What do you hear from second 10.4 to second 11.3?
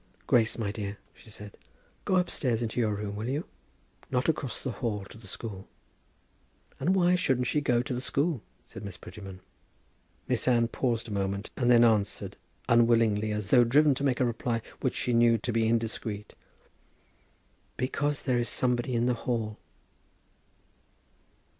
Anne paused a